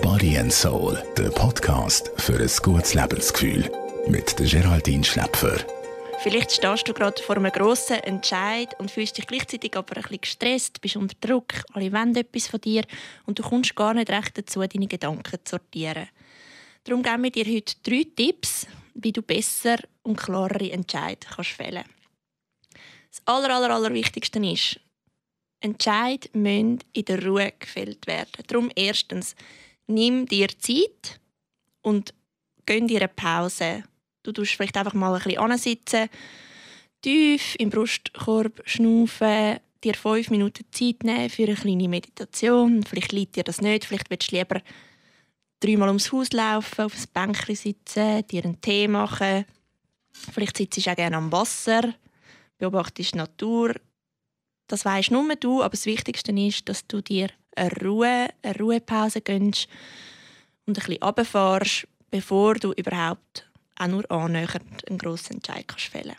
[0.00, 3.70] Body and Soul, der Podcast für ein gutes Lebensgefühl.
[4.06, 5.58] Mit der Geraldine Schläpfer.
[6.22, 10.20] Vielleicht stehst du gerade vor einem grossen Entscheid und fühlst dich gleichzeitig aber ein bisschen
[10.22, 12.84] gestresst, bist unter Druck, alle wollen etwas von dir
[13.26, 16.08] und du kommst gar nicht recht dazu, deine Gedanken zu sortieren.
[16.84, 21.84] Darum geben wir dir heute drei Tipps, wie du besser und klarere Entscheidungen kannst fällen
[23.10, 24.80] Das aller, aller, aller Wichtigste ist,
[25.62, 28.30] Entscheid müssen in der Ruhe gefällt werden.
[28.46, 29.34] Darum erstens,
[29.86, 31.20] nimm dir Zeit
[31.82, 32.14] und
[32.66, 33.84] gönn dir eine Pause.
[34.22, 36.08] Du tust vielleicht einfach mal ein bisschen ansitzen,
[37.02, 42.84] tief im Brustkorb schnaufen, dir fünf Minuten Zeit nehmen für eine kleine Meditation.
[42.84, 44.60] Vielleicht liegt dir das nicht, vielleicht willst du lieber
[45.60, 49.44] dreimal ums Haus laufen, auf ein Bänkchen sitzen, dir einen Tee machen.
[50.12, 51.94] Vielleicht sitzt du auch gerne am Wasser,
[52.58, 53.74] beobachtest die Natur.
[54.72, 59.20] Das weisst nur du, aber das Wichtigste ist, dass du dir eine Ruhe, eine Ruhepause
[59.20, 59.68] gönnst
[60.64, 66.16] und ein bisschen runterfährst, bevor du überhaupt auch nur annähernd einen grossen Entscheid kannst fällen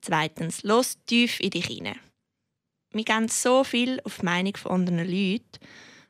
[0.00, 1.98] Zweitens, los tief in dich hinein.
[2.92, 5.58] Wir gehen so viel auf die Meinung von anderen Leuten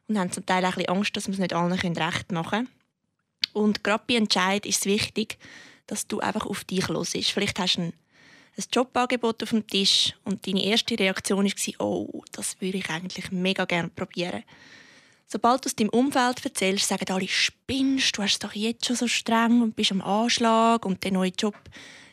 [0.08, 2.50] und haben zum Teil auch ein bisschen Angst, dass wir es nicht allen recht machen
[2.50, 2.68] können.
[3.54, 5.38] Und gerade bei Entscheid ist es wichtig,
[5.86, 7.30] dass du einfach auf dich los bist.
[7.30, 7.92] Vielleicht hast du ein,
[8.56, 13.32] ein Jobangebot auf dem Tisch und deine erste Reaktion war, oh, das würde ich eigentlich
[13.32, 14.44] mega gerne probieren.
[15.26, 18.96] Sobald du es deinem Umfeld erzählst, sagen alle, spinnst, du hast es doch jetzt schon
[18.96, 21.56] so streng und bist am Anschlag und der neue Job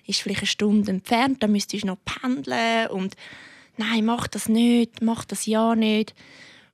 [0.07, 3.15] ist vielleicht eine Stunde entfernt, dann müsstest du noch pendeln und
[3.77, 6.15] nein, mach das nicht, mach das ja nicht.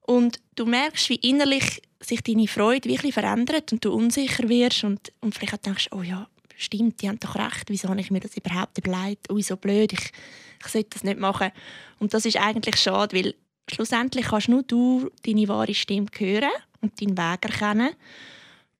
[0.02, 5.12] Und du merkst, wie innerlich sich deine Freude wirklich verändert und du unsicher wirst und,
[5.20, 8.19] und vielleicht auch denkst, oh ja, stimmt, die haben doch recht, wieso habe ich mir
[8.19, 10.11] das überhaupt überlegt, oh, so blöd, ich,
[10.59, 11.52] ich sollte das nicht machen.
[12.00, 13.36] Und das ist eigentlich schade, weil
[13.69, 16.50] schlussendlich kannst nur du deine wahre Stimme hören
[16.81, 17.91] und deinen Weg erkennen.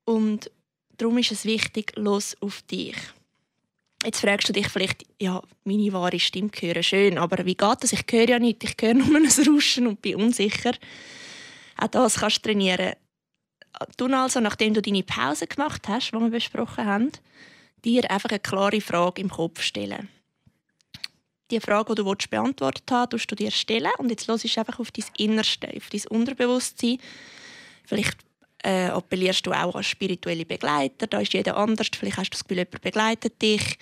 [0.06, 0.52] Und
[0.98, 2.96] darum ist es wichtig, los auf dich.
[4.04, 7.94] Jetzt fragst du dich vielleicht, ja, meine wahre Stimme hören, schön, aber wie geht das?
[7.94, 10.74] Ich höre ja nicht, ich höre nur ein Rauschen und bin unsicher.
[11.78, 12.94] Auch das kannst du trainieren.
[13.98, 17.12] Du also, nachdem du deine Pause gemacht hast, die wir besprochen haben,
[17.84, 20.10] dir einfach eine klare Frage im Kopf stellen.
[21.50, 24.80] Die Frage, die du beantwortet haben willst, du dir stellen und jetzt hörst du einfach
[24.80, 26.98] auf dein Innerste, auf dein Unterbewusstsein.
[27.86, 28.18] Vielleicht
[28.64, 31.08] äh, appellierst du auch als spirituelle Begleiter.
[31.08, 31.88] Da ist jeder anders.
[31.98, 33.78] Vielleicht hast du das Gefühl, jemand begleitet dich.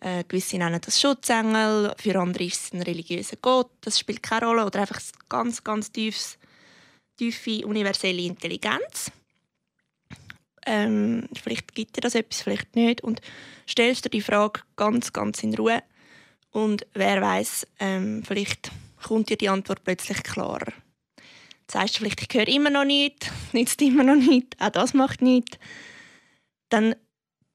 [0.00, 3.70] Äh, gewisse nennen das Schutzengel, für andere ist es ein religiöser Gott.
[3.80, 4.66] Das spielt keine Rolle.
[4.66, 6.38] Oder einfach ein ganz, ganz tiefes,
[7.16, 9.10] tiefe universelle Intelligenz.
[10.66, 13.02] Ähm, vielleicht gibt dir das etwas, vielleicht nicht.
[13.02, 13.20] Und
[13.68, 15.82] stellst dir die Frage ganz, ganz in Ruhe.
[16.50, 18.70] Und wer weiß, ähm, vielleicht
[19.02, 20.72] kommt dir die Antwort plötzlich klarer
[21.70, 25.22] sagst du vielleicht, ich höre immer noch nicht, nützt immer noch nicht, auch das macht
[25.22, 25.58] nichts,
[26.68, 26.94] dann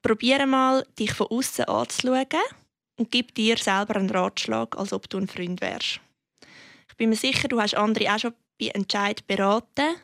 [0.02, 2.26] probiere mal, dich von außen anzuschauen
[2.98, 6.00] und gib dir selber einen Ratschlag, als ob du ein Freund wärst.
[6.90, 9.96] Ich bin mir sicher, du hast andere auch schon bei Entscheid beraten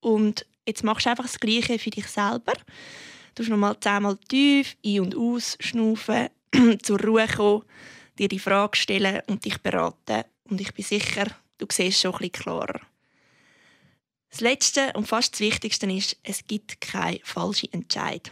[0.00, 2.54] und jetzt machst du einfach das Gleiche für dich selber.
[3.34, 6.28] Du nochmal zehnmal tief ein- und aus schnaufen,
[6.82, 7.64] zur Ruhe kommen,
[8.18, 10.24] dir die Frage stellen und dich beraten.
[10.44, 11.26] Und ich bin sicher,
[11.58, 12.80] du siehst schon ein bisschen klarer.
[14.30, 18.30] Das Letzte und fast das Wichtigste ist, es gibt keine falsche Entscheid.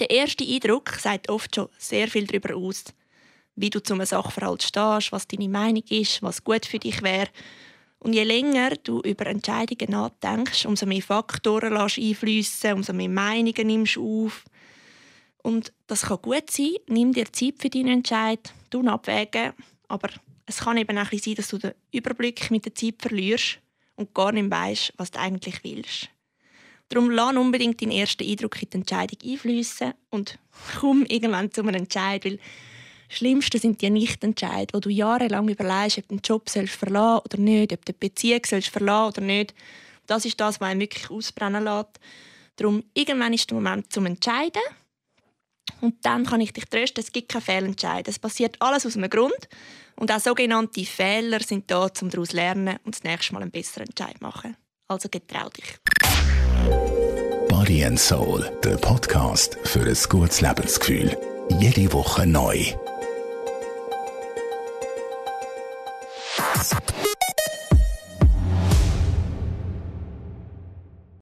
[0.00, 2.84] Der erste Eindruck sagt oft schon sehr viel darüber aus,
[3.56, 7.28] wie du zum Sachverhalt stehst, was deine Meinung ist, was gut für dich wäre.
[7.98, 13.66] Und je länger du über Entscheidungen nachdenkst, umso mehr Faktoren lässt einfließen, umso mehr Meinungen
[13.66, 14.44] nimmst du auf.
[15.42, 16.74] Und das kann gut sein.
[16.88, 19.52] Nimm dir Zeit für deinen Entscheid, du abwägen.
[19.88, 20.10] Aber
[20.44, 23.58] es kann eben auch sein, dass du den Überblick mit der Zeit verlierst
[23.96, 26.08] und gar nicht weißt, was du eigentlich willst.
[26.88, 30.38] Darum lass unbedingt deinen ersten Eindruck in die Entscheidung einfließen und
[30.78, 32.38] komm irgendwann zu einem Entscheid, weil
[33.08, 37.38] das Schlimmste sind die Nichtentscheide, wo du jahrelang überlegst, ob du den Job sollst oder
[37.38, 39.54] nicht, ob du die Beziehung sollst oder nicht.
[40.06, 42.00] Das ist das, was einen wirklich ausbrennen lässt.
[42.56, 44.62] Darum, irgendwann ist der Moment zum Entscheiden.
[45.80, 48.06] Und dann kann ich dich trösten, es gibt keinen Fehlentscheid.
[48.08, 49.48] Es passiert alles aus einem Grund.
[49.96, 53.50] Und auch sogenannte Fehler sind da, um daraus zu lernen und das nächste Mal einen
[53.50, 54.56] besseren Entscheid machen.
[54.88, 55.76] Also getrau dich.
[57.48, 61.16] Body and Soul, der Podcast für ein gutes Lebensgefühl.
[61.58, 62.72] Jede Woche neu.